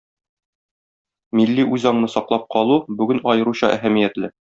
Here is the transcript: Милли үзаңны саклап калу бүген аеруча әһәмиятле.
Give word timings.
Милли 1.39 1.67
үзаңны 1.77 2.11
саклап 2.15 2.51
калу 2.57 2.81
бүген 3.01 3.25
аеруча 3.35 3.75
әһәмиятле. 3.79 4.37